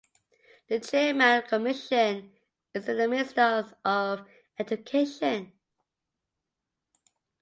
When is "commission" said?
1.49-2.33